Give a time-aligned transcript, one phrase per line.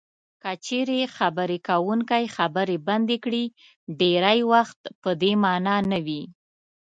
[0.43, 3.43] که چېرې خبرې کوونکی خبرې بندې کړي
[3.99, 6.23] ډېری وخت په دې مانا نه وي.